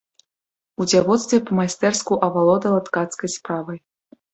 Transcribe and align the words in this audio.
У 0.79 0.87
дзявоцтве 0.89 1.39
па-майстэрску 1.51 2.21
авалодала 2.31 2.85
ткацкай 2.93 3.29
справай. 3.39 3.79